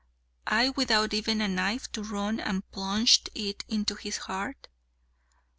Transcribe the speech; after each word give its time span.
I 0.47 0.69
without 0.69 1.13
even 1.13 1.41
a 1.41 1.47
knife 1.47 1.91
to 1.91 2.01
run 2.03 2.39
and 2.39 2.67
plunge 2.71 3.21
into 3.35 3.93
his 3.93 4.17
heart?' 4.17 4.67